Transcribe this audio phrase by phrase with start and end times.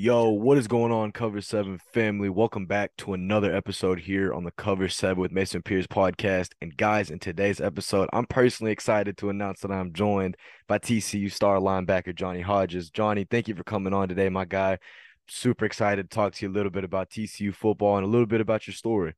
[0.00, 2.28] Yo, what is going on, Cover 7 family?
[2.28, 6.50] Welcome back to another episode here on the Cover 7 with Mason Pierce podcast.
[6.62, 10.36] And guys, in today's episode, I'm personally excited to announce that I'm joined
[10.68, 12.90] by TCU star linebacker Johnny Hodges.
[12.90, 14.78] Johnny, thank you for coming on today, my guy.
[15.26, 18.24] Super excited to talk to you a little bit about TCU football and a little
[18.24, 19.14] bit about your story.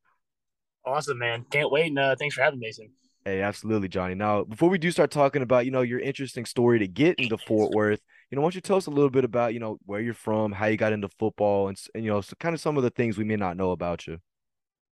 [0.86, 1.44] Awesome, man.
[1.50, 1.88] Can't wait.
[1.88, 2.90] And uh, thanks for having me, Mason.
[3.24, 4.14] Hey, absolutely, Johnny.
[4.14, 7.36] Now, before we do start talking about, you know, your interesting story to get into
[7.36, 9.78] Fort Worth, you know, why don't you tell us a little bit about, you know,
[9.84, 12.60] where you're from, how you got into football, and, and you know, so kind of
[12.60, 14.18] some of the things we may not know about you.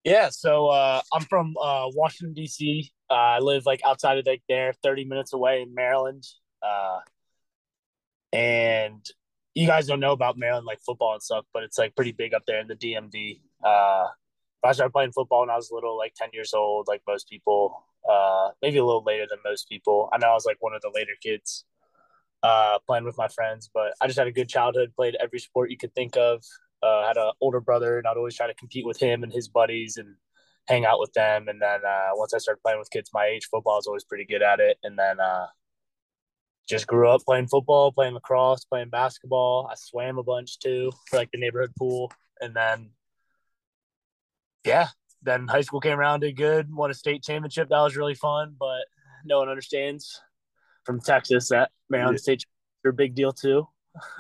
[0.05, 2.91] Yeah, so uh, I'm from uh, Washington D.C.
[3.11, 6.25] Uh, I live like outside of like there, 30 minutes away in Maryland.
[6.63, 7.01] Uh,
[8.33, 9.05] and
[9.55, 12.33] you guys don't know about Maryland like football and stuff, but it's like pretty big
[12.33, 13.41] up there in the DMV.
[14.65, 17.29] I started playing football when I was a little, like 10 years old, like most
[17.29, 20.09] people uh, maybe a little later than most people.
[20.13, 21.65] I know I was like one of the later kids
[22.43, 24.93] uh, playing with my friends, but I just had a good childhood.
[24.95, 26.45] Played every sport you could think of.
[26.83, 29.49] Uh, had an older brother, and I'd always try to compete with him and his
[29.49, 30.17] buddies and
[30.69, 31.49] hang out with them.
[31.49, 34.05] And then uh, once I started playing with kids my age, football, I was always
[34.05, 34.77] pretty good at it.
[34.83, 35.47] And then uh,
[36.69, 39.69] just grew up playing football, playing lacrosse, playing basketball.
[39.71, 42.91] I swam a bunch too for like the neighborhood pool, and then
[44.65, 44.89] yeah,
[45.23, 47.69] then high school came around, did good, won a state championship.
[47.69, 48.85] That was really fun, but
[49.25, 50.21] no one understands
[50.85, 52.23] from Texas that Maryland yeah.
[52.23, 52.45] State
[52.85, 53.67] are a big deal too.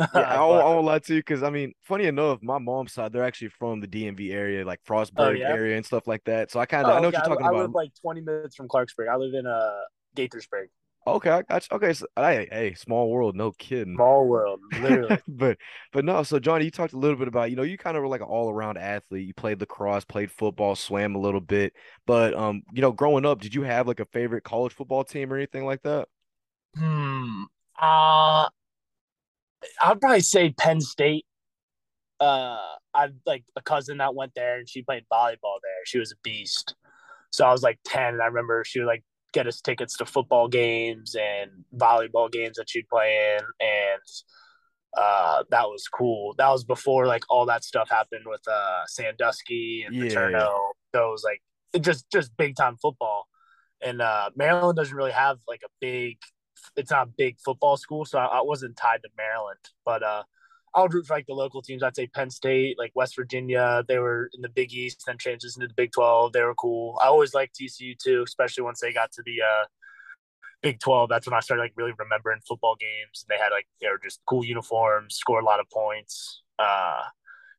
[0.01, 2.93] yeah, I won't, I won't lie to you because I mean, funny enough, my mom's
[2.93, 5.49] side they're actually from the DMV area, like Frostburg oh, yeah?
[5.49, 6.51] area and stuff like that.
[6.51, 7.19] So I kind of oh, I know okay.
[7.19, 7.59] what you're talking I, about.
[7.59, 9.09] I live like 20 minutes from Clarksburg.
[9.11, 9.81] I live in uh
[10.17, 10.69] Gaithersburg.
[11.07, 11.77] Okay, I got you.
[11.77, 13.95] Okay, so hey, hey, small world, no kidding.
[13.95, 15.19] Small world, literally.
[15.29, 15.59] but
[15.93, 18.03] but no, so Johnny, you talked a little bit about, you know, you kind of
[18.03, 19.27] were like an all around athlete.
[19.27, 21.75] You played lacrosse, played football, swam a little bit.
[22.07, 25.31] But um, you know, growing up, did you have like a favorite college football team
[25.33, 26.09] or anything like that?
[26.77, 27.45] Hmm.
[27.81, 28.49] Uh
[29.83, 31.27] I'd probably say Penn State.
[32.21, 32.59] Uh
[32.95, 35.85] I like a cousin that went there and she played volleyball there.
[35.85, 36.75] She was a beast.
[37.31, 39.03] So I was like 10 and I remember she would like
[39.35, 44.01] get us tickets to football games and volleyball games that she'd play in and
[44.97, 46.35] uh, that was cool.
[46.39, 50.05] That was before like all that stuff happened with uh, Sandusky and yeah.
[50.05, 50.73] Paterno.
[50.95, 53.27] So it was like it just just big time football.
[53.83, 56.19] And uh, Maryland doesn't really have like a big.
[56.77, 59.59] It's not a big football school, so I, I wasn't tied to Maryland.
[59.85, 60.03] But
[60.75, 61.83] I would root for like the local teams.
[61.83, 63.85] I'd say Penn State, like West Virginia.
[63.87, 66.33] They were in the Big East, then transitioned to the Big Twelve.
[66.33, 66.99] They were cool.
[67.03, 69.65] I always liked TCU too, especially once they got to the uh,
[70.63, 71.09] Big Twelve.
[71.09, 73.25] That's when I started like really remembering football games.
[73.29, 76.43] They had like they were just cool uniforms, score a lot of points.
[76.59, 77.03] Uh,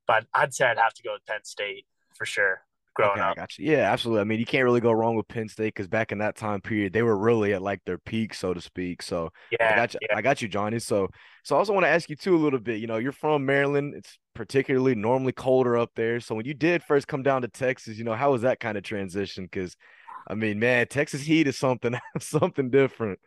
[0.07, 1.85] but I'd say I'd have to go with Penn State
[2.17, 2.61] for sure
[2.95, 3.50] growing okay, up.
[3.59, 4.22] Yeah, absolutely.
[4.22, 6.61] I mean, you can't really go wrong with Penn State because back in that time
[6.61, 9.03] period, they were really at like their peak, so to speak.
[9.03, 10.00] So yeah, I got you.
[10.01, 10.17] Yeah.
[10.17, 10.79] I got you, Johnny.
[10.79, 11.09] So,
[11.44, 12.79] so I also want to ask you too a little bit.
[12.79, 13.94] You know, you're from Maryland.
[13.95, 16.19] It's particularly normally colder up there.
[16.19, 18.78] So when you did first come down to Texas, you know, how was that kind
[18.78, 19.44] of transition?
[19.44, 19.75] Because,
[20.27, 23.19] I mean, man, Texas heat is something something different.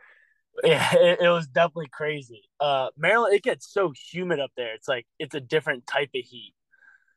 [0.63, 2.49] Yeah, it, it was definitely crazy.
[2.59, 4.73] Uh, Maryland, it gets so humid up there.
[4.73, 6.53] It's like it's a different type of heat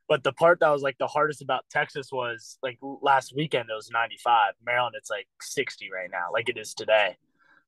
[0.08, 3.74] but the part that was like the hardest about Texas was like last weekend it
[3.74, 4.54] was 95.
[4.64, 7.16] Maryland it's like 60 right now, like it is today.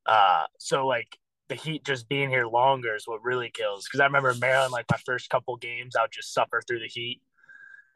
[0.07, 1.19] Uh, so like
[1.49, 3.85] the heat just being here longer is what really kills.
[3.85, 6.89] Because I remember Maryland, like my first couple games, I would just suffer through the
[6.89, 7.21] heat,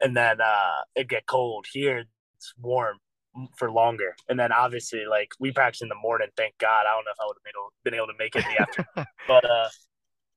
[0.01, 1.65] and then uh, it get cold.
[1.71, 2.05] Here
[2.37, 2.97] it's warm
[3.57, 6.29] for longer, and then obviously like we practice in the morning.
[6.37, 6.85] Thank God.
[6.87, 9.07] I don't know if I would have been able to make it in the afternoon,
[9.27, 9.69] but uh,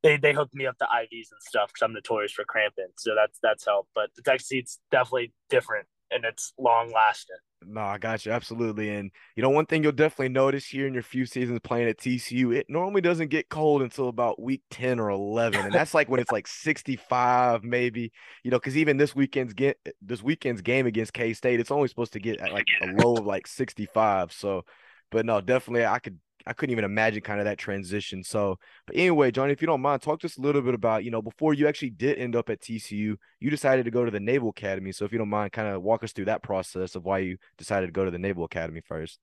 [0.03, 2.89] they they hooked me up to IVs and stuff because I'm notorious for cramping.
[2.97, 3.91] So that's that's helped.
[3.95, 7.37] But the Texas heat's definitely different and it's long lasting.
[7.65, 8.91] No, I got you absolutely.
[8.91, 11.99] And you know, one thing you'll definitely notice here in your few seasons playing at
[11.99, 15.61] TCU, it normally doesn't get cold until about week 10 or 11.
[15.61, 19.79] And that's like when it's like 65, maybe, you know, because even this weekend's get
[20.01, 23.17] this weekend's game against K State, it's only supposed to get at like a low
[23.17, 24.33] of like 65.
[24.33, 24.65] So,
[25.11, 28.23] but no, definitely I could I couldn't even imagine kind of that transition.
[28.25, 31.11] So, but anyway, Johnny, if you don't mind, talk just a little bit about, you
[31.11, 34.21] know, before you actually did end up at TCU, you decided to go to the
[34.21, 34.93] Naval Academy.
[34.93, 37.37] So, if you don't mind, kind of walk us through that process of why you
[37.59, 39.19] decided to go to the Naval Academy first.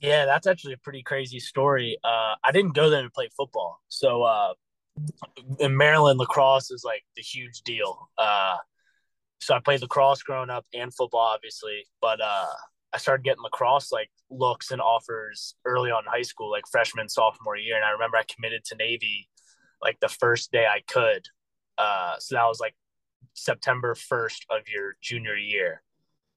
[0.00, 1.98] Yeah, that's actually a pretty crazy story.
[2.02, 3.80] Uh, I didn't go there to play football.
[3.88, 4.54] So, uh,
[5.58, 8.08] in Maryland, lacrosse is like the huge deal.
[8.18, 8.56] Uh,
[9.40, 12.46] so I played lacrosse growing up and football, obviously, but uh,
[12.92, 17.08] I started getting lacrosse like looks and offers early on in high school, like freshman,
[17.08, 17.76] sophomore year.
[17.76, 19.28] And I remember I committed to Navy
[19.82, 21.26] like the first day I could.
[21.78, 22.74] Uh, so that was like
[23.34, 25.82] September 1st of your junior year.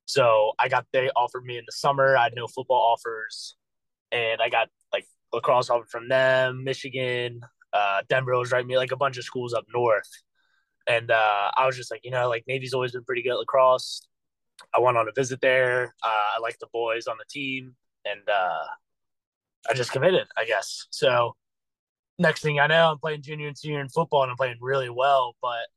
[0.06, 2.16] So I got, they offered me in the summer.
[2.16, 3.56] I had no football offers.
[4.12, 7.42] And I got like lacrosse offer from them, Michigan,
[7.74, 10.10] uh, Denver was right me, like a bunch of schools up north.
[10.88, 13.40] And uh, I was just like, you know, like Navy's always been pretty good at
[13.40, 14.08] lacrosse.
[14.76, 15.94] I went on a visit there.
[16.04, 18.66] Uh, I like the boys on the team, and uh,
[19.70, 20.88] I just committed, I guess.
[20.90, 21.36] So
[22.20, 24.90] next thing I know, I'm playing junior and senior in football, and I'm playing really
[24.90, 25.36] well.
[25.42, 25.68] But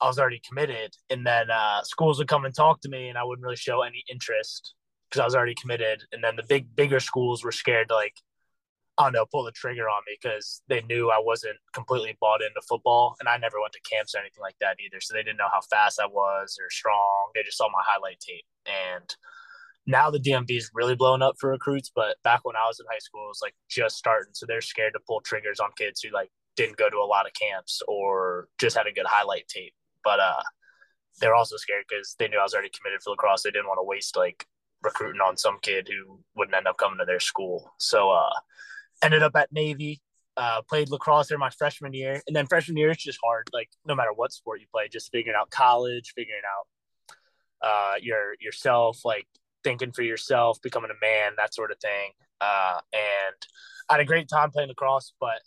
[0.00, 3.18] I was already committed, and then uh, schools would come and talk to me, and
[3.18, 4.74] I wouldn't really show any interest
[5.08, 6.02] because I was already committed.
[6.12, 8.14] And then the big, bigger schools were scared to like,
[8.98, 12.42] I don't know, pull the trigger on me because they knew I wasn't completely bought
[12.42, 15.00] into football, and I never went to camps or anything like that either.
[15.00, 17.30] So they didn't know how fast I was or strong.
[17.34, 19.16] They just saw my highlight tape, and
[19.86, 22.86] now the DMV is really blowing up for recruits, but back when I was in
[22.90, 24.32] high school, it was like just starting.
[24.32, 27.26] So they're scared to pull triggers on kids who like didn't go to a lot
[27.26, 29.74] of camps or just had a good highlight tape.
[30.04, 30.42] But uh,
[31.20, 33.42] they're also scared because they knew I was already committed for lacrosse.
[33.42, 34.46] They didn't want to waste like
[34.82, 37.72] recruiting on some kid who wouldn't end up coming to their school.
[37.78, 38.30] So uh,
[39.02, 40.00] ended up at Navy.
[40.34, 43.46] Uh, played lacrosse there my freshman year, and then freshman year it's just hard.
[43.52, 48.34] Like no matter what sport you play, just figuring out college, figuring out uh, your
[48.40, 49.26] yourself, like
[49.62, 52.12] thinking for yourself, becoming a man, that sort of thing.
[52.40, 53.36] Uh, and
[53.90, 55.38] I had a great time playing lacrosse, but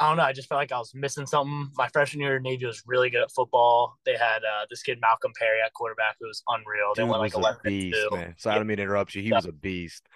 [0.00, 0.24] I don't know.
[0.24, 1.70] I just felt like I was missing something.
[1.76, 3.98] My freshman year, Navy was really good at football.
[4.04, 6.92] They had uh, this kid Malcolm Perry at quarterback who was unreal.
[6.96, 8.34] They Dude went like was a 11 beast, man.
[8.36, 9.22] Sorry, I don't mean to interrupt you.
[9.22, 9.36] He Yeah.
[9.36, 10.08] was a beast.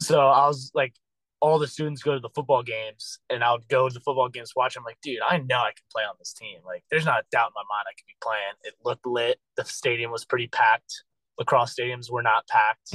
[0.00, 0.94] So I was like,
[1.40, 4.28] all the students go to the football games, and I would go to the football
[4.28, 4.76] games, watch.
[4.76, 6.58] I'm like, dude, I know I can play on this team.
[6.64, 8.54] Like, there's not a doubt in my mind I could be playing.
[8.62, 9.38] It looked lit.
[9.56, 11.04] The stadium was pretty packed.
[11.38, 12.92] Lacrosse stadiums were not packed.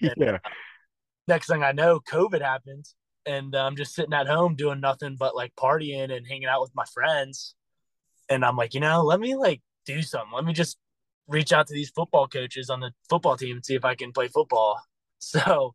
[0.16, 0.32] yeah.
[0.32, 0.38] Uh,
[1.28, 2.86] next thing I know, COVID happened,
[3.24, 6.62] and uh, I'm just sitting at home doing nothing but like partying and hanging out
[6.62, 7.54] with my friends.
[8.28, 10.32] And I'm like, you know, let me like do something.
[10.34, 10.76] Let me just
[11.28, 14.12] reach out to these football coaches on the football team and see if I can
[14.12, 14.80] play football.
[15.18, 15.74] So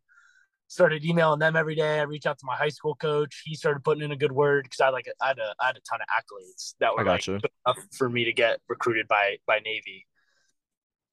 [0.72, 2.00] started emailing them every day.
[2.00, 3.42] I reached out to my high school coach.
[3.44, 5.76] He started putting in a good word because I like I had a I had
[5.76, 9.60] a ton of accolades that were like enough for me to get recruited by by
[9.60, 10.08] Navy.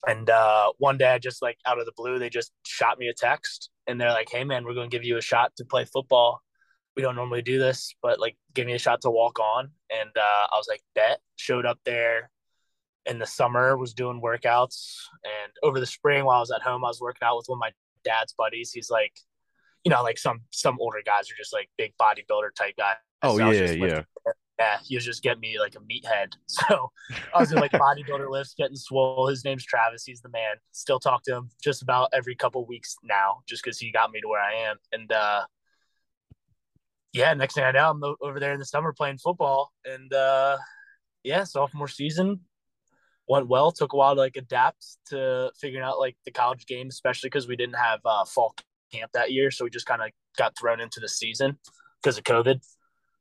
[0.07, 3.09] And uh, one day, I just like out of the blue, they just shot me
[3.09, 5.65] a text, and they're like, "Hey, man, we're going to give you a shot to
[5.65, 6.41] play football.
[6.95, 10.11] We don't normally do this, but like, give me a shot to walk on." And
[10.17, 12.31] uh, I was like, "Bet." Showed up there
[13.07, 16.85] in the summer, was doing workouts, and over the spring, while I was at home,
[16.85, 17.73] I was working out with one of my
[18.05, 18.71] dad's buddies.
[18.73, 19.13] He's like,
[19.89, 22.97] you know, like some some older guys are just like big bodybuilder type guys.
[23.23, 24.03] Oh So yeah, yeah.
[24.59, 26.33] yeah, he was just getting me like a meathead.
[26.49, 26.91] So
[27.35, 29.29] I was in like bodybuilder lifts, getting swole.
[29.29, 30.05] His name's Travis.
[30.05, 30.57] He's the man.
[30.73, 34.21] Still talk to him just about every couple weeks now, just because he got me
[34.21, 34.77] to where I am.
[34.93, 35.45] And uh,
[37.13, 39.73] yeah, next thing I know, I'm over there in the summer playing football.
[39.85, 40.59] And uh,
[41.25, 42.41] yeah, sophomore season
[43.27, 43.73] went well.
[43.73, 47.49] Took a while to like adapt to figuring out like the college game, especially because
[47.49, 48.55] we didn't have uh, fall
[48.93, 51.59] camp that year, so we just kind of got thrown into the season
[52.03, 52.61] because of COVID.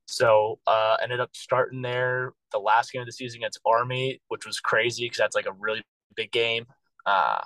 [0.05, 4.45] So uh, ended up starting there the last game of the season against Army, which
[4.45, 5.83] was crazy because that's like a really
[6.15, 6.65] big game.
[7.05, 7.41] Uh,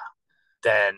[0.63, 0.95] then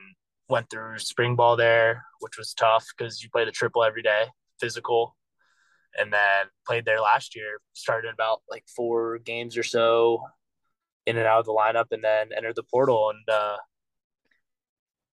[0.49, 4.25] went through spring ball there, which was tough because you play the triple every day,
[4.59, 5.15] physical.
[5.97, 10.23] And then played there last year, started about like four games or so
[11.05, 13.57] in and out of the lineup, and then entered the portal and uh,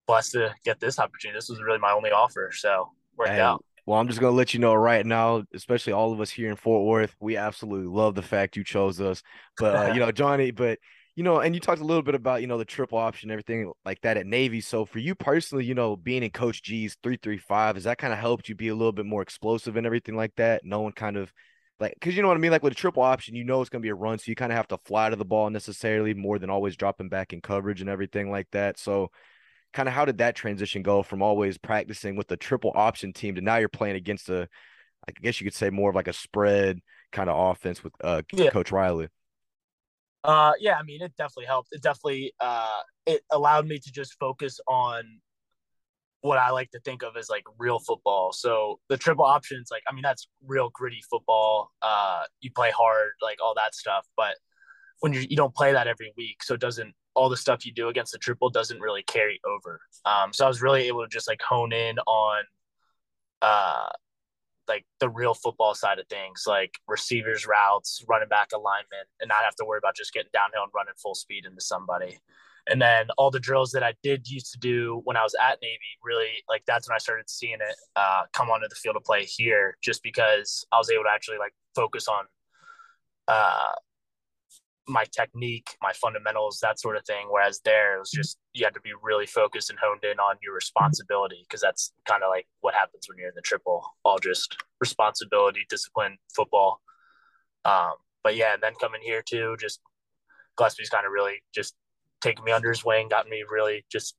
[0.07, 1.38] blessed to get this opportunity.
[1.38, 3.63] This was really my only offer, so worked Hey, out.
[3.86, 6.55] well, I'm just gonna let you know right now, especially all of us here in
[6.55, 9.22] Fort Worth, we absolutely love the fact you chose us.
[9.60, 10.79] But uh, you know, Johnny, but
[11.15, 13.72] you know, and you talked a little bit about you know the triple option, everything
[13.86, 14.62] like that at Navy.
[14.62, 17.98] So for you personally, you know, being in Coach G's three three five, has that
[17.98, 20.63] kind of helped you be a little bit more explosive and everything like that?
[20.63, 21.32] No one kind of
[21.79, 22.51] like because you know what I mean.
[22.51, 24.51] Like with a triple option, you know it's gonna be a run, so you kind
[24.51, 27.82] of have to fly to the ball necessarily more than always dropping back in coverage
[27.82, 28.77] and everything like that.
[28.77, 29.10] So
[29.74, 33.36] kind of how did that transition go from always practicing with the triple option team
[33.36, 34.47] to now you're playing against a
[35.07, 36.79] I guess you could say more of like a spread
[37.12, 38.50] kind of offense with uh Yeah.
[38.50, 39.07] Coach Riley.
[40.24, 41.69] Uh, yeah, I mean, it definitely helped.
[41.71, 45.21] It definitely uh, it allowed me to just focus on
[46.21, 48.33] what I like to think of as like real football.
[48.33, 51.71] So the triple options, like, I mean, that's real gritty football.
[51.81, 54.05] Uh, you play hard, like all that stuff.
[54.17, 54.36] But
[55.00, 57.74] when you you don't play that every week, so it doesn't all the stuff you
[57.74, 59.81] do against the triple doesn't really carry over.
[60.05, 62.43] Um, so I was really able to just like hone in on
[63.41, 63.89] uh
[64.67, 69.45] like the real football side of things, like receivers routes, running back alignment, and not
[69.45, 72.19] have to worry about just getting downhill and running full speed into somebody.
[72.69, 75.59] And then all the drills that I did used to do when I was at
[75.62, 79.03] Navy, really like that's when I started seeing it uh, come onto the field of
[79.03, 82.25] play here, just because I was able to actually like focus on
[83.29, 83.71] uh,
[84.88, 87.27] my technique, my fundamentals, that sort of thing.
[87.29, 90.36] Whereas there, it was just you had to be really focused and honed in on
[90.41, 94.17] your responsibility because that's kind of like what happens when you're in the triple, all
[94.20, 96.82] just responsibility, discipline, football.
[97.65, 99.79] Um, but yeah, and then coming here too, just
[100.58, 101.75] Gillespie's kind of really just
[102.22, 104.15] taking me under his wing, got me really just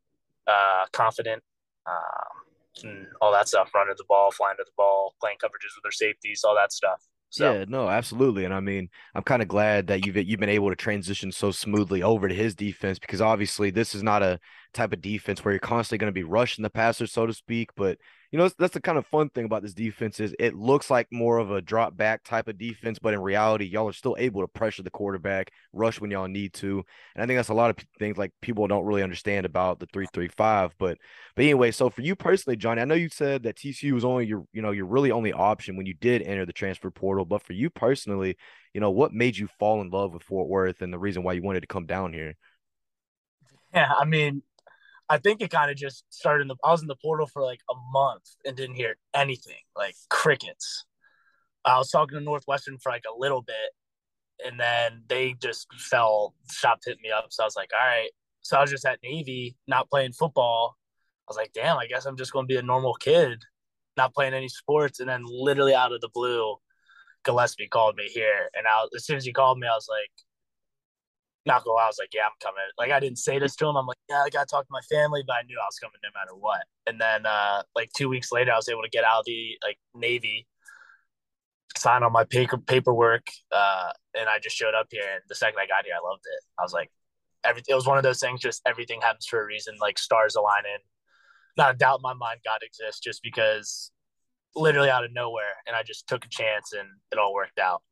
[0.46, 1.42] uh, confident,
[1.86, 5.82] um, and all that stuff, running the ball, flying to the ball, playing coverages with
[5.82, 7.02] their safeties, all that stuff.
[7.30, 7.52] So.
[7.52, 8.44] Yeah, no, absolutely.
[8.44, 11.50] And I mean, I'm kind of glad that you've you've been able to transition so
[11.50, 14.40] smoothly over to his defense because obviously this is not a
[14.72, 17.70] type of defense where you're constantly going to be rushing the passer, so to speak.
[17.74, 17.98] But
[18.30, 20.90] you know, that's, that's the kind of fun thing about this defense is it looks
[20.90, 24.16] like more of a drop back type of defense, but in reality, y'all are still
[24.18, 26.84] able to pressure the quarterback, rush when y'all need to.
[27.14, 29.86] And I think that's a lot of things like people don't really understand about the
[29.86, 30.74] three three five.
[30.78, 30.98] But
[31.36, 34.26] but anyway, so for you personally, Johnny, I know you said that TCU was only
[34.26, 37.24] your you know your really only option when you did enter the transfer portal.
[37.24, 38.36] But for you personally,
[38.74, 41.32] you know, what made you fall in love with Fort Worth and the reason why
[41.32, 42.34] you wanted to come down here?
[43.74, 44.42] Yeah, I mean,
[45.08, 46.56] I think it kind of just started in the.
[46.64, 50.84] I was in the portal for like a month and didn't hear anything, like crickets.
[51.64, 53.72] I was talking to Northwestern for like a little bit,
[54.44, 57.26] and then they just fell, stopped hitting me up.
[57.30, 58.10] So I was like, all right.
[58.42, 60.76] So I was just at Navy, not playing football.
[61.28, 63.42] I was like, damn, I guess I'm just going to be a normal kid,
[63.96, 65.00] not playing any sports.
[65.00, 66.56] And then literally out of the blue,
[67.24, 70.10] Gillespie called me here, and I, as soon as he called me, I was like,
[71.48, 72.62] not I was like, yeah, I'm coming.
[72.76, 73.76] Like I didn't say this to him.
[73.76, 75.98] I'm like, yeah, I gotta talk to my family, but I knew I was coming
[76.02, 76.62] no matter what.
[76.86, 79.58] And then uh like two weeks later, I was able to get out of the
[79.64, 80.46] like Navy,
[81.76, 85.02] sign on my paper paperwork, uh, and I just showed up here.
[85.14, 86.44] And the second I got here, I loved it.
[86.58, 86.90] I was like,
[87.44, 87.72] everything.
[87.72, 88.40] It was one of those things.
[88.40, 89.74] Just everything happens for a reason.
[89.80, 90.78] Like stars aligning.
[91.56, 93.90] Not a doubt in my mind, God exists, just because
[94.54, 97.82] literally out of nowhere, and I just took a chance, and it all worked out.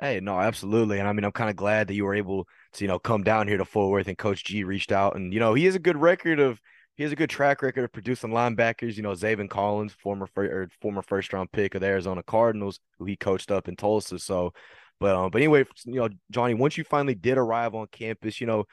[0.00, 0.98] Hey, no, absolutely.
[0.98, 2.46] And I mean, I'm kind of glad that you were able
[2.76, 5.16] to, you know, come down here to Fort Worth and Coach G reached out.
[5.16, 6.60] And, you know, he has a good record of,
[6.96, 8.96] he has a good track record of producing linebackers.
[8.96, 13.04] You know, Zaven Collins, former or former first round pick of the Arizona Cardinals, who
[13.04, 14.18] he coached up in Tulsa.
[14.18, 14.52] So,
[14.98, 18.46] but, um, but anyway, you know, Johnny, once you finally did arrive on campus, you
[18.46, 18.64] know,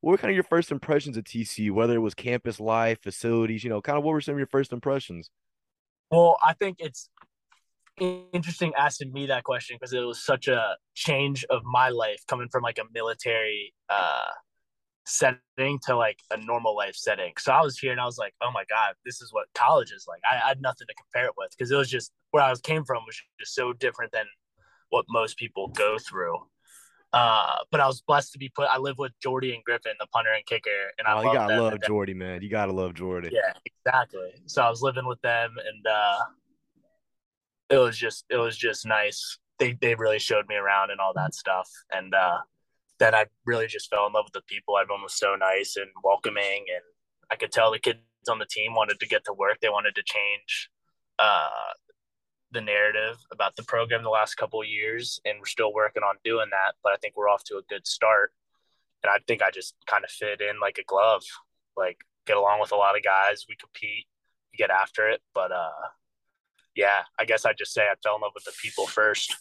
[0.00, 3.62] what were kind of your first impressions of TCU, whether it was campus life, facilities,
[3.64, 5.30] you know, kind of what were some of your first impressions?
[6.10, 7.08] Well, I think it's
[8.00, 12.48] interesting asking me that question because it was such a change of my life coming
[12.50, 14.26] from like a military uh
[15.04, 17.32] setting to like a normal life setting.
[17.38, 19.90] So I was here and I was like, oh my God, this is what college
[19.90, 20.20] is like.
[20.30, 22.60] I, I had nothing to compare it with because it was just where I was
[22.60, 24.26] came from was just so different than
[24.90, 26.38] what most people go through.
[27.12, 28.68] Uh, but I was blessed to be put.
[28.70, 31.60] I live with Jordy and Griffin, the punter and kicker, and I oh, you gotta
[31.60, 32.40] love Jordy, man.
[32.40, 33.28] You gotta love Jordy.
[33.30, 34.30] Yeah, exactly.
[34.46, 36.18] So I was living with them, and uh,
[37.70, 39.38] it was just it was just nice.
[39.58, 42.38] They they really showed me around and all that stuff, and uh,
[42.98, 44.78] then I really just fell in love with the people.
[44.78, 46.82] Everyone was so nice and welcoming, and
[47.30, 49.58] I could tell the kids on the team wanted to get to work.
[49.60, 50.70] They wanted to change
[51.18, 51.48] uh,
[52.52, 56.16] the narrative about the program the last couple of years, and we're still working on
[56.24, 56.74] doing that.
[56.82, 58.32] But I think we're off to a good start,
[59.02, 61.22] and I think I just kind of fit in like a glove.
[61.76, 63.46] Like get along with a lot of guys.
[63.48, 64.06] We compete,
[64.52, 65.70] we get after it, but uh,
[66.74, 69.34] yeah, I guess I'd just say I fell in love with the people first.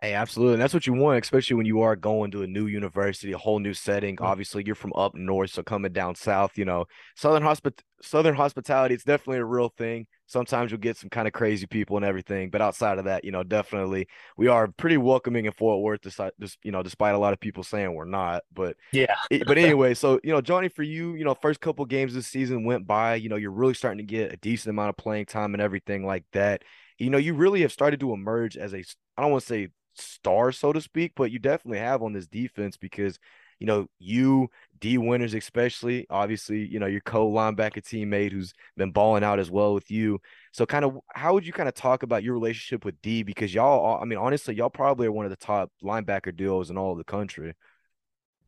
[0.00, 0.54] Hey, absolutely.
[0.54, 3.38] And that's what you want, especially when you are going to a new university, a
[3.38, 4.16] whole new setting.
[4.16, 4.26] Mm-hmm.
[4.26, 6.84] Obviously, you're from up north, so coming down south, you know,
[7.16, 10.06] southern hospit southern hospitality, it's definitely a real thing.
[10.26, 13.30] Sometimes you'll get some kind of crazy people and everything, but outside of that, you
[13.30, 14.06] know, definitely
[14.36, 17.40] we are pretty welcoming in Fort Worth, despite just you know, despite a lot of
[17.40, 18.42] people saying we're not.
[18.52, 22.14] But yeah, but anyway, so you know, Johnny, for you, you know, first couple games
[22.14, 24.96] this season went by, you know, you're really starting to get a decent amount of
[24.96, 26.62] playing time and everything like that.
[26.98, 28.84] You know, you really have started to emerge as a
[29.16, 32.26] I don't want to say star, so to speak, but you definitely have on this
[32.26, 33.18] defense because
[33.64, 38.90] you know, you, D Winters, especially, obviously, you know, your co linebacker teammate who's been
[38.90, 40.20] balling out as well with you.
[40.52, 43.22] So, kind of, how would you kind of talk about your relationship with D?
[43.22, 46.76] Because y'all, I mean, honestly, y'all probably are one of the top linebacker duos in
[46.76, 47.54] all of the country.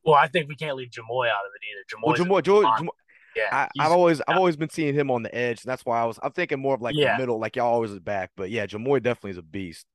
[0.05, 2.21] Well, I think we can't leave Jamoi out of it either.
[2.21, 2.89] Jamoi, well, Jamoi, Jamoi, Jamoi
[3.35, 5.99] yeah, I, have always I've always been seeing him on the edge, and that's why
[5.99, 7.15] I was I'm thinking more of like yeah.
[7.15, 8.33] the middle, like y'all always is back.
[8.37, 9.87] But yeah, Jamoi definitely is a beast.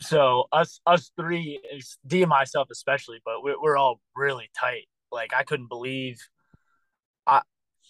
[0.00, 1.60] So us us three,
[2.06, 4.86] D and myself especially, but we're we're all really tight.
[5.10, 6.18] Like I couldn't believe,
[7.26, 7.42] I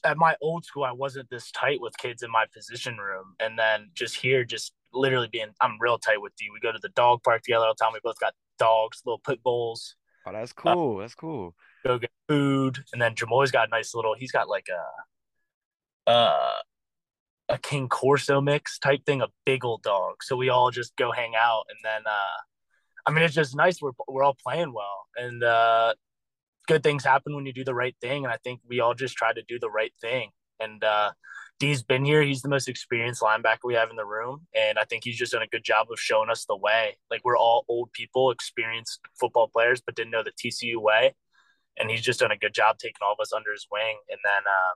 [0.04, 3.58] at my old school I wasn't this tight with kids in my position room, and
[3.58, 6.48] then just here, just literally being I'm real tight with D.
[6.52, 7.92] We go to the dog park together all the time.
[7.92, 9.94] We both got dogs, little pit bulls.
[10.26, 10.96] Oh, that's uh, cool.
[10.96, 11.54] Uh, that's cool.
[11.84, 14.14] Go get food, and then Jamoi's got a nice little.
[14.14, 14.66] He's got like
[16.06, 16.52] a, uh,
[17.48, 20.22] a King Corso mix type thing, a big old dog.
[20.22, 22.40] So we all just go hang out, and then uh,
[23.06, 23.80] I mean, it's just nice.
[23.80, 25.94] We're we're all playing well, and uh,
[26.66, 28.24] good things happen when you do the right thing.
[28.24, 30.30] And I think we all just try to do the right thing.
[30.60, 31.12] And uh,
[31.58, 32.22] D's been here.
[32.22, 35.32] He's the most experienced linebacker we have in the room, and I think he's just
[35.32, 36.98] done a good job of showing us the way.
[37.10, 41.14] Like we're all old people, experienced football players, but didn't know the TCU way,
[41.78, 43.96] and he's just done a good job taking all of us under his wing.
[44.10, 44.74] And then uh,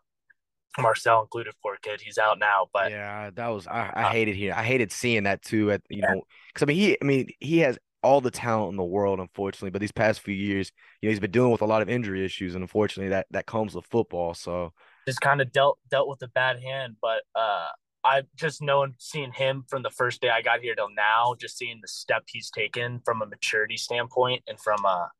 [0.78, 2.68] Marcel included, poor kid, he's out now.
[2.72, 4.54] But yeah, that was I, I uh, hated here.
[4.56, 5.70] I hated seeing that too.
[5.70, 6.14] At you yeah.
[6.14, 9.20] know, because I mean he, I mean he has all the talent in the world,
[9.20, 9.70] unfortunately.
[9.70, 12.24] But these past few years, you know, he's been dealing with a lot of injury
[12.24, 14.34] issues, and unfortunately, that that comes with football.
[14.34, 14.72] So
[15.06, 16.96] just kind of dealt dealt with a bad hand.
[17.00, 17.68] But uh,
[18.04, 21.56] I just knowing seeing him from the first day I got here till now, just
[21.56, 25.10] seeing the step he's taken from a maturity standpoint and from a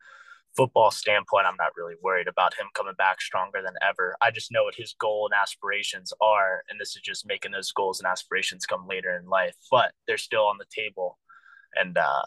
[0.57, 4.17] football standpoint, I'm not really worried about him coming back stronger than ever.
[4.21, 7.73] I just know what his goal and aspirations are, and this is just making those
[7.73, 9.55] goals and aspirations come later in life.
[9.71, 11.19] But they're still on the table,
[11.75, 12.23] and uh,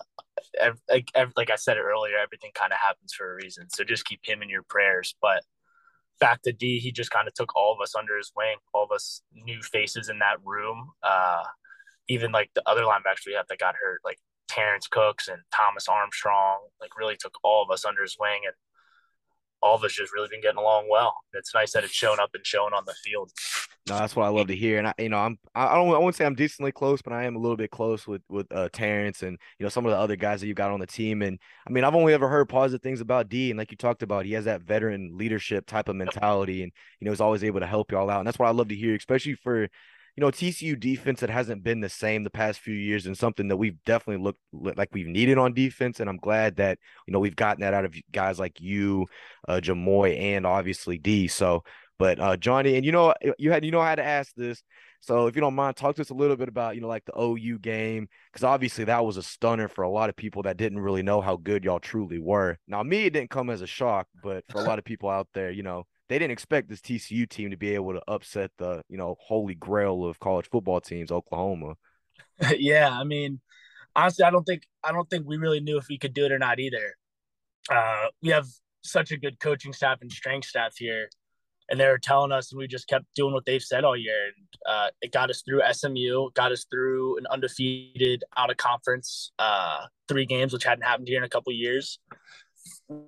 [0.89, 3.69] like like I said earlier, everything kind of happens for a reason.
[3.69, 5.15] So just keep him in your prayers.
[5.21, 5.43] But
[6.19, 8.85] back to D, he just kind of took all of us under his wing, all
[8.85, 10.91] of us new faces in that room.
[11.03, 11.43] Uh,
[12.07, 15.87] even like the other linebackers we have that got hurt, like Terrence Cooks and Thomas
[15.87, 18.41] Armstrong, like really took all of us under his wing.
[18.45, 18.53] And
[19.61, 21.15] all of us just really been getting along well.
[21.33, 23.31] It's nice that it's shown up and shown on the field.
[23.87, 24.79] No, that's what I love to hear.
[24.79, 27.25] And I, you know, I'm I don't I won't say I'm decently close, but I
[27.25, 29.97] am a little bit close with with uh, Terrence and you know some of the
[29.97, 31.21] other guys that you got on the team.
[31.21, 33.51] And I mean, I've only ever heard positive things about D.
[33.51, 37.05] And like you talked about, he has that veteran leadership type of mentality, and you
[37.05, 38.19] know, he's always able to help y'all out.
[38.19, 39.67] And that's what I love to hear, especially for
[40.15, 43.49] you know, TCU defense that hasn't been the same the past few years and something
[43.49, 44.39] that we've definitely looked
[44.77, 45.99] like we've needed on defense.
[45.99, 49.07] And I'm glad that, you know, we've gotten that out of guys like you,
[49.47, 51.27] uh, Jamoi, and obviously D.
[51.27, 51.63] So,
[51.99, 54.63] but uh, Johnny, and you know, you had, you know, I had to ask this.
[55.01, 57.05] So if you don't mind, talk to us a little bit about, you know, like
[57.05, 60.57] the OU game, because obviously that was a stunner for a lot of people that
[60.57, 62.57] didn't really know how good y'all truly were.
[62.67, 65.27] Now, me, it didn't come as a shock, but for a lot of people out
[65.33, 68.83] there, you know, they didn't expect this TCU team to be able to upset the,
[68.89, 71.75] you know, holy grail of college football teams, Oklahoma.
[72.57, 73.39] yeah, I mean,
[73.95, 76.31] honestly, I don't think I don't think we really knew if we could do it
[76.31, 76.95] or not either.
[77.71, 78.45] Uh, we have
[78.83, 81.09] such a good coaching staff and strength staff here,
[81.69, 84.27] and they were telling us, and we just kept doing what they've said all year,
[84.27, 89.31] and uh, it got us through SMU, got us through an undefeated out of conference
[89.39, 91.99] uh, three games, which hadn't happened here in a couple years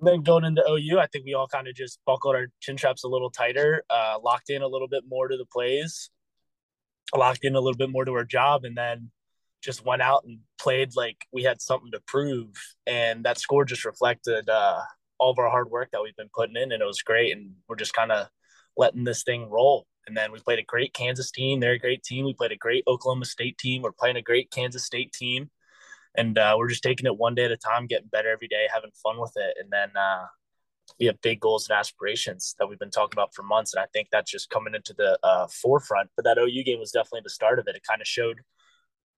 [0.02, 3.04] then going into OU, I think we all kind of just buckled our chin straps
[3.04, 6.10] a little tighter, uh, locked in a little bit more to the plays,
[7.16, 9.10] locked in a little bit more to our job, and then
[9.62, 12.50] just went out and played like we had something to prove.
[12.86, 14.80] And that score just reflected uh,
[15.18, 17.36] all of our hard work that we've been putting in, and it was great.
[17.36, 18.28] And we're just kind of
[18.76, 19.86] letting this thing roll.
[20.06, 21.60] And then we played a great Kansas team.
[21.60, 22.24] They're a great team.
[22.24, 23.82] We played a great Oklahoma State team.
[23.82, 25.50] We're playing a great Kansas State team
[26.16, 28.66] and uh, we're just taking it one day at a time, getting better every day,
[28.72, 30.26] having fun with it, and then uh,
[30.98, 33.86] we have big goals and aspirations that we've been talking about for months, and I
[33.92, 36.10] think that's just coming into the uh, forefront.
[36.16, 37.76] But that OU game was definitely the start of it.
[37.76, 38.40] It kind of showed,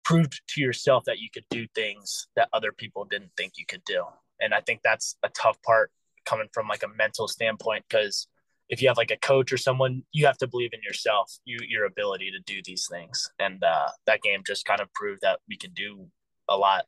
[0.04, 3.84] proved to yourself that you could do things that other people didn't think you could
[3.84, 4.04] do,
[4.40, 5.90] and I think that's a tough part
[6.26, 8.28] coming from like a mental standpoint because
[8.70, 11.58] if you have like a coach or someone, you have to believe in yourself, you
[11.68, 13.28] your ability to do these things.
[13.38, 16.06] And uh, that game just kind of proved that we can do
[16.50, 16.84] a lot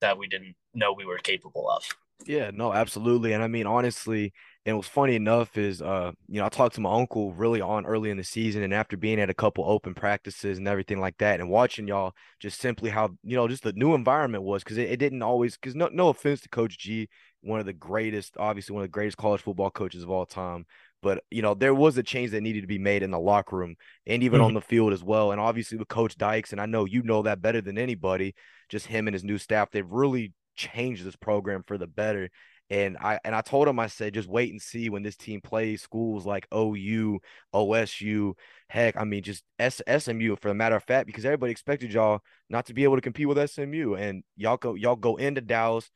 [0.00, 1.82] that we didn't know we were capable of.
[2.26, 3.32] Yeah, no, absolutely.
[3.32, 4.32] And I mean, honestly,
[4.66, 7.86] and what's funny enough is, uh, you know, I talked to my uncle really on
[7.86, 11.16] early in the season, and after being at a couple open practices and everything like
[11.18, 14.78] that, and watching y'all just simply how you know just the new environment was, because
[14.78, 17.08] it, it didn't always, because no, no offense to Coach G,
[17.40, 20.66] one of the greatest, obviously one of the greatest college football coaches of all time,
[21.02, 23.56] but you know there was a change that needed to be made in the locker
[23.56, 24.46] room and even mm-hmm.
[24.46, 27.22] on the field as well and obviously with coach dykes and i know you know
[27.22, 28.34] that better than anybody
[28.68, 32.28] just him and his new staff they've really changed this program for the better
[32.70, 35.40] and i and i told him i said just wait and see when this team
[35.40, 37.18] plays schools like ou
[37.54, 38.32] osu
[38.68, 42.20] heck i mean just S- smu for the matter of fact because everybody expected y'all
[42.50, 45.90] not to be able to compete with smu and y'all go y'all go into dallas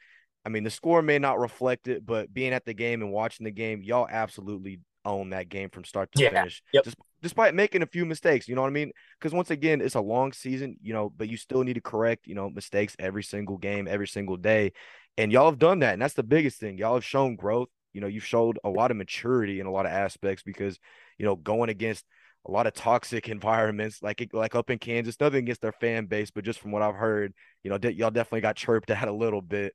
[0.44, 3.44] I mean, the score may not reflect it, but being at the game and watching
[3.44, 6.30] the game, y'all absolutely own that game from start to yeah.
[6.30, 6.62] finish.
[6.72, 6.84] Yep.
[6.84, 8.90] Just, despite making a few mistakes, you know what I mean?
[9.18, 12.26] Because once again, it's a long season, you know, but you still need to correct,
[12.26, 14.72] you know, mistakes every single game, every single day.
[15.16, 15.92] And y'all have done that.
[15.92, 16.78] And that's the biggest thing.
[16.78, 17.68] Y'all have shown growth.
[17.92, 20.78] You know, you've showed a lot of maturity in a lot of aspects because,
[21.18, 22.04] you know, going against
[22.46, 26.30] a lot of toxic environments, like like up in Kansas, nothing against their fan base,
[26.30, 27.32] but just from what I've heard,
[27.62, 29.74] you know, y'all definitely got chirped at a little bit.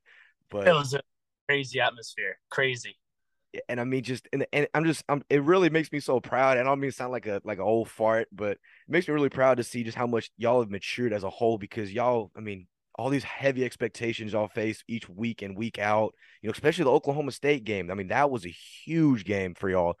[0.50, 1.00] But it was a
[1.48, 2.96] crazy atmosphere, crazy
[3.68, 6.58] and I mean, just and, and I'm just, I'm, it really makes me so proud.
[6.58, 8.58] And I don't mean sound like a like an old fart, but it
[8.88, 11.58] makes me really proud to see just how much y'all have matured as a whole.
[11.58, 16.14] Because y'all, I mean, all these heavy expectations y'all face each week and week out.
[16.42, 17.90] You know, especially the Oklahoma State game.
[17.90, 19.96] I mean, that was a huge game for y'all.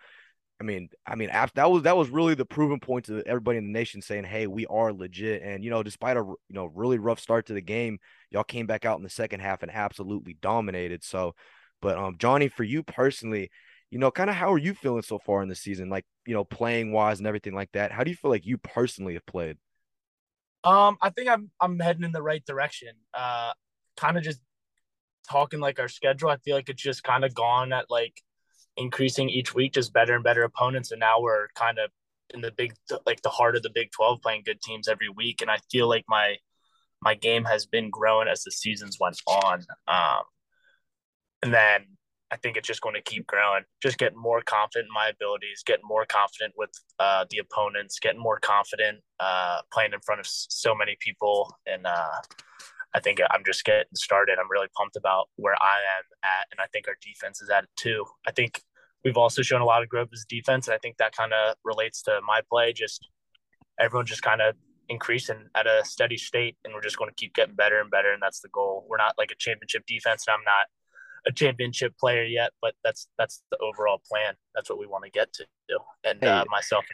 [0.60, 3.66] I mean, I mean, that was that was really the proven point to everybody in
[3.66, 6.98] the nation saying, "Hey, we are legit." And you know, despite a you know really
[6.98, 10.36] rough start to the game, y'all came back out in the second half and absolutely
[10.40, 11.04] dominated.
[11.04, 11.36] So,
[11.80, 13.50] but um, Johnny, for you personally,
[13.90, 15.88] you know, kind of how are you feeling so far in the season?
[15.88, 17.92] Like, you know, playing wise and everything like that.
[17.92, 19.56] How do you feel like you personally have played?
[20.64, 22.90] Um, I think I'm I'm heading in the right direction.
[23.14, 23.52] Uh,
[23.96, 24.40] kind of just
[25.30, 26.28] talking like our schedule.
[26.28, 28.20] I feel like it's just kind of gone at like
[28.76, 31.90] increasing each week, just better and better opponents, and now we're kind of
[32.34, 32.74] in the big
[33.06, 35.88] like the heart of the Big Twelve, playing good teams every week, and I feel
[35.88, 36.36] like my
[37.00, 39.64] my game has been growing as the seasons went on.
[39.86, 40.22] Um,
[41.42, 41.86] and then
[42.30, 43.64] I think it's just going to keep growing.
[43.82, 48.20] Just getting more confident in my abilities, getting more confident with uh, the opponents, getting
[48.20, 51.54] more confident uh, playing in front of so many people.
[51.66, 52.20] And uh,
[52.94, 54.38] I think I'm just getting started.
[54.38, 57.64] I'm really pumped about where I am at, and I think our defense is at
[57.64, 58.04] it too.
[58.26, 58.62] I think
[59.04, 61.54] we've also shown a lot of growth as defense, and I think that kind of
[61.64, 62.72] relates to my play.
[62.72, 63.08] Just
[63.80, 64.54] everyone just kind of
[64.88, 68.12] increasing at a steady state, and we're just going to keep getting better and better,
[68.12, 68.86] and that's the goal.
[68.88, 70.66] We're not like a championship defense, and I'm not
[71.26, 74.34] a championship player yet, but that's that's the overall plan.
[74.54, 75.46] That's what we want to get to,
[76.04, 76.28] and hey.
[76.28, 76.84] uh, myself.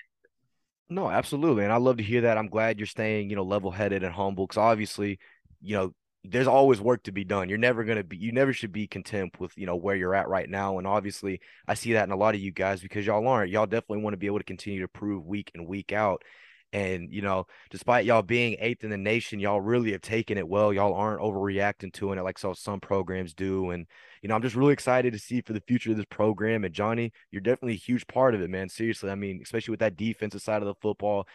[0.91, 2.39] No, absolutely, and I love to hear that.
[2.39, 5.19] I'm glad you're staying, you know, level headed and humble, because obviously,
[5.63, 7.49] you know, there's always work to be done.
[7.49, 10.15] You're never going to be, you never should be content with, you know, where you're
[10.15, 10.79] at right now.
[10.79, 13.51] And obviously, I see that in a lot of you guys because y'all aren't.
[13.51, 16.23] Y'all definitely want to be able to continue to prove week and week out.
[16.75, 20.49] And, you know, despite y'all being eighth in the nation, y'all really have taken it
[20.49, 20.73] well.
[20.73, 23.71] Y'all aren't overreacting to it like so some programs do.
[23.71, 23.87] And,
[24.23, 26.65] you know, I'm just really excited to see for the future of this program.
[26.65, 28.69] And Johnny, you're definitely a huge part of it, man.
[28.69, 29.09] Seriously.
[29.09, 31.29] I mean, especially with that defensive side of the football.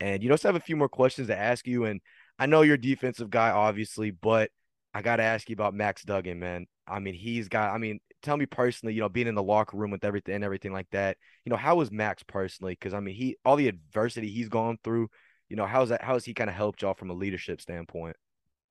[0.00, 1.84] And you know, just have a few more questions to ask you.
[1.84, 2.00] And
[2.38, 4.50] I know you're a defensive guy, obviously, but
[4.94, 6.66] I gotta ask you about Max Duggan, man.
[6.88, 9.76] I mean, he's got I mean, tell me personally, you know, being in the locker
[9.76, 12.72] room with everything and everything like that, you know, how was Max personally?
[12.72, 15.08] Because I mean, he all the adversity he's gone through,
[15.48, 16.02] you know, how's that?
[16.02, 18.16] How has he kind of helped y'all from a leadership standpoint?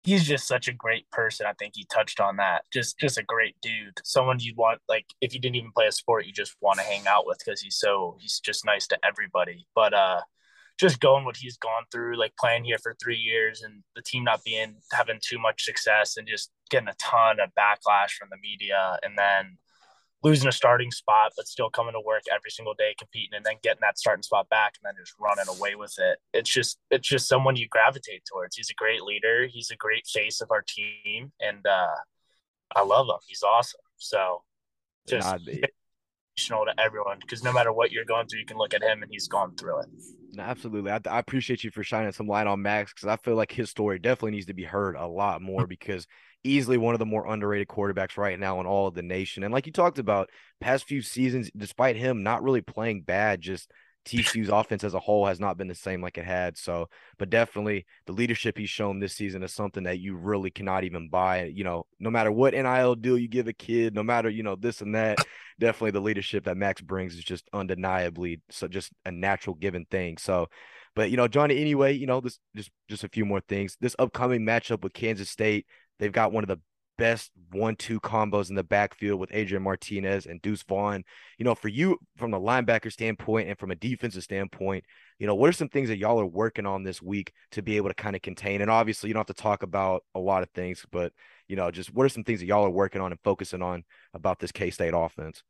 [0.04, 1.48] He's just such a great person.
[1.48, 2.62] I think he touched on that.
[2.72, 4.00] Just, just a great dude.
[4.04, 6.86] Someone you'd want, like, if you didn't even play a sport, you just want to
[6.86, 9.66] hang out with because he's so he's just nice to everybody.
[9.74, 10.22] But uh,
[10.78, 14.24] just going what he's gone through, like playing here for three years and the team
[14.24, 18.38] not being having too much success and just getting a ton of backlash from the
[18.42, 19.58] media, and then
[20.24, 23.56] losing a starting spot, but still coming to work every single day, competing, and then
[23.62, 26.18] getting that starting spot back, and then just running away with it.
[26.34, 28.56] It's just it's just someone you gravitate towards.
[28.56, 29.48] He's a great leader.
[29.48, 31.96] He's a great face of our team, and uh,
[32.76, 33.20] I love him.
[33.28, 33.82] He's awesome.
[33.98, 34.42] So
[35.08, 35.28] just
[36.38, 39.12] to everyone because no matter what you're going through, you can look at him and
[39.12, 39.88] he's gone through it.
[40.38, 40.92] Absolutely.
[40.92, 43.70] I, I appreciate you for shining some light on Max because I feel like his
[43.70, 46.08] story definitely needs to be heard a lot more because
[46.44, 49.44] easily one of the more underrated quarterbacks right now in all of the nation.
[49.44, 53.72] And like you talked about, past few seasons, despite him not really playing bad, just
[54.06, 56.58] TCU's offense as a whole has not been the same like it had.
[56.58, 60.84] So, but definitely the leadership he's shown this season is something that you really cannot
[60.84, 61.46] even buy.
[61.46, 64.56] You know, no matter what NIL deal you give a kid, no matter, you know,
[64.56, 65.18] this and that,
[65.60, 70.18] definitely the leadership that Max brings is just undeniably so just a natural given thing.
[70.18, 70.48] So,
[70.96, 73.76] but you know, Johnny, anyway, you know, this just just a few more things.
[73.82, 75.66] This upcoming matchup with Kansas State,
[76.00, 76.60] They've got one of the
[76.98, 81.04] best one-two combos in the backfield with Adrian Martinez and Deuce Vaughn.
[81.38, 84.86] You know, for you from the linebacker standpoint and from a defensive standpoint,
[85.20, 87.78] you know, what are some things that y'all are working on this week to be
[87.78, 88.62] able to kind of contain?
[88.62, 91.14] And obviously, you don't have to talk about a lot of things, but
[91.48, 93.84] you know, just what are some things that y'all are working on and focusing on
[94.14, 95.44] about this K State offense?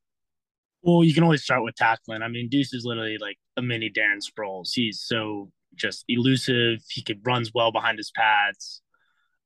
[0.82, 2.22] Well, you can always start with tackling.
[2.22, 4.70] I mean, Deuce is literally like a mini Darren Sproles.
[4.74, 6.84] He's so just elusive.
[6.90, 8.82] He could runs well behind his pads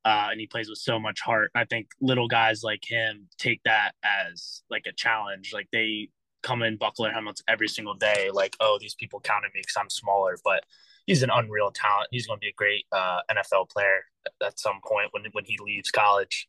[0.06, 1.52] uh, and he plays with so much heart.
[1.56, 5.52] I think little guys like him take that as like a challenge.
[5.54, 6.10] Like they
[6.42, 8.30] come in, their helmets every single day.
[8.32, 10.64] Like, oh, these people counted me because I'm smaller, but
[11.06, 12.08] he's an unreal talent.
[12.12, 14.06] He's going to be a great uh, NFL player
[14.44, 16.48] at some point when when he leaves college.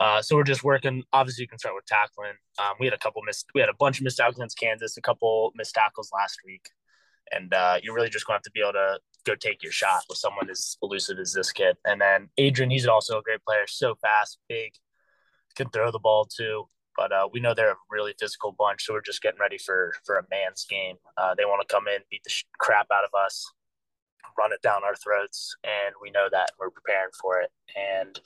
[0.00, 1.02] Uh, so we're just working.
[1.12, 2.34] Obviously, you can start with tackling.
[2.58, 3.46] Um, we had a couple missed.
[3.54, 4.96] We had a bunch of missed tackles against Kansas.
[4.96, 6.68] A couple missed tackles last week,
[7.32, 9.72] and uh, you're really just going to have to be able to go take your
[9.72, 11.76] shot with someone as elusive as this kid.
[11.84, 14.72] And then Adrian, he's also a great player, so fast, big,
[15.56, 16.68] can throw the ball too.
[16.96, 19.94] But uh, we know they're a really physical bunch, so we're just getting ready for
[20.04, 20.96] for a man's game.
[21.16, 23.46] Uh, they want to come in, beat the sh- crap out of us,
[24.36, 27.50] run it down our throats, and we know that we're preparing for it.
[27.76, 28.18] And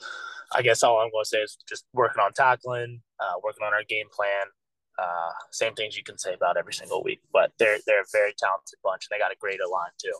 [0.51, 3.73] I guess all I'm going to say is just working on tackling, uh, working on
[3.73, 4.47] our game plan.
[4.97, 8.33] Uh, same things you can say about every single week, but they're they're a very
[8.39, 10.13] talented bunch, and they got a great line too.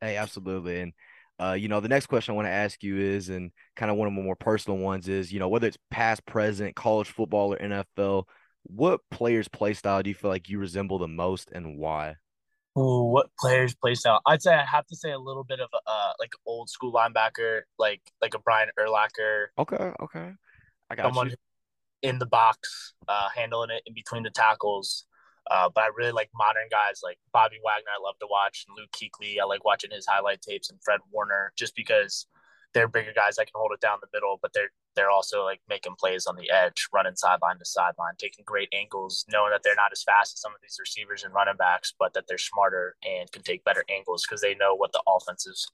[0.00, 0.80] Hey, absolutely.
[0.80, 0.92] And
[1.40, 3.96] uh, you know, the next question I want to ask you is, and kind of
[3.96, 7.54] one of the more personal ones is, you know, whether it's past, present, college football
[7.54, 8.24] or NFL,
[8.64, 12.16] what players' play style do you feel like you resemble the most and why?
[12.78, 14.20] Ooh, what players play style?
[14.26, 16.92] I'd say I have to say a little bit of a uh, like old school
[16.92, 19.46] linebacker, like like a Brian Urlacher.
[19.58, 20.32] Okay, okay,
[20.90, 21.36] I got someone you.
[22.02, 25.06] in the box, uh, handling it in between the tackles.
[25.50, 27.90] Uh, but I really like modern guys like Bobby Wagner.
[27.90, 29.40] I love to watch and Luke Kuechly.
[29.40, 32.26] I like watching his highlight tapes and Fred Warner just because
[32.72, 35.60] they're bigger guys that can hold it down the middle, but they're they're also like
[35.68, 39.76] making plays on the edge, running sideline to sideline, taking great angles, knowing that they're
[39.76, 42.96] not as fast as some of these receivers and running backs, but that they're smarter
[43.04, 45.70] and can take better angles because they know what the offense is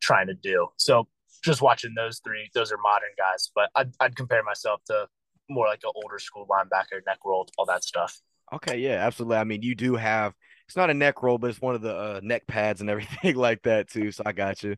[0.00, 0.68] trying to do.
[0.76, 1.08] So
[1.42, 5.06] just watching those three, those are modern guys, but I'd, I'd compare myself to
[5.48, 8.20] more like an older school linebacker, neck rolled, all that stuff.
[8.52, 9.36] Okay, yeah, absolutely.
[9.36, 10.34] I mean, you do have
[10.66, 13.36] it's not a neck roll, but it's one of the uh, neck pads and everything
[13.36, 14.10] like that too.
[14.12, 14.76] So I got you.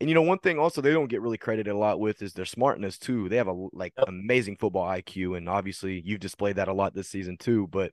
[0.00, 2.34] And you know, one thing also they don't get really credited a lot with is
[2.34, 3.28] their smartness too.
[3.28, 7.08] They have a like amazing football IQ, and obviously you've displayed that a lot this
[7.08, 7.66] season too.
[7.68, 7.92] But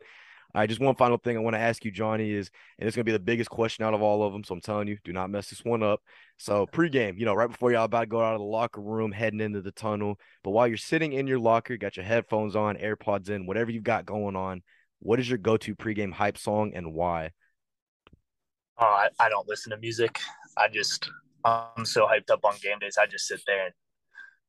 [0.55, 3.05] I just one final thing I want to ask you, Johnny, is and it's gonna
[3.05, 4.43] be the biggest question out of all of them.
[4.43, 6.01] So I'm telling you, do not mess this one up.
[6.37, 9.11] So pregame, you know, right before y'all about to go out of the locker room,
[9.13, 12.75] heading into the tunnel, but while you're sitting in your locker, got your headphones on,
[12.77, 14.61] AirPods in, whatever you've got going on,
[15.03, 17.31] what is your go-to pregame hype song and why?
[18.79, 20.19] Oh, I, I don't listen to music.
[20.57, 21.09] I just
[21.45, 22.97] I'm so hyped up on game days.
[22.99, 23.73] I just sit there and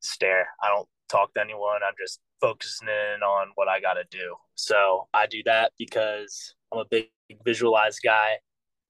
[0.01, 0.47] stare.
[0.63, 1.81] I don't talk to anyone.
[1.87, 4.37] I'm just focusing in on what I got to do.
[4.55, 7.09] So I do that because I'm a big
[7.45, 8.37] visualized guy,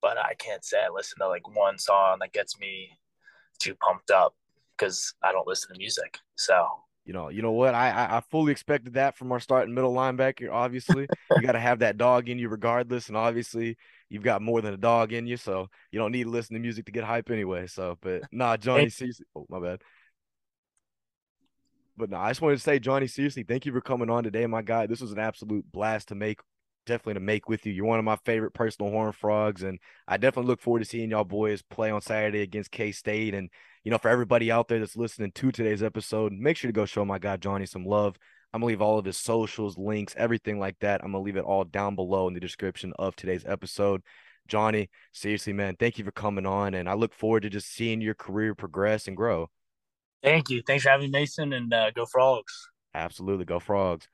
[0.03, 2.90] but I can't say I listen to like one song that gets me
[3.59, 4.35] too pumped up
[4.77, 6.18] because I don't listen to music.
[6.37, 6.66] So
[7.05, 7.75] you know, you know what?
[7.75, 10.51] I I fully expected that from our starting middle linebacker.
[10.51, 13.09] Obviously, you got to have that dog in you, regardless.
[13.09, 13.77] And obviously,
[14.09, 16.61] you've got more than a dog in you, so you don't need to listen to
[16.61, 17.67] music to get hype anyway.
[17.67, 19.83] So, but nah, Johnny, seriously, oh my bad.
[21.97, 24.47] But no, I just wanted to say, Johnny, seriously, thank you for coming on today,
[24.47, 24.87] my guy.
[24.87, 26.40] This was an absolute blast to make,
[26.85, 27.73] definitely to make with you.
[27.73, 31.11] You're one of my favorite personal horn frogs, and I definitely look forward to seeing
[31.11, 33.35] y'all boys play on Saturday against K State.
[33.35, 33.51] And
[33.83, 36.87] you know, for everybody out there that's listening to today's episode, make sure to go
[36.87, 38.16] show my guy Johnny some love.
[38.53, 41.03] I'm gonna leave all of his socials, links, everything like that.
[41.03, 44.03] I'm gonna leave it all down below in the description of today's episode.
[44.47, 48.01] Johnny, seriously, man, thank you for coming on, and I look forward to just seeing
[48.01, 49.51] your career progress and grow.
[50.23, 50.62] Thank you.
[50.66, 52.70] Thanks for having me, Mason, and uh, go Frogs.
[52.94, 54.07] Absolutely, go Frogs.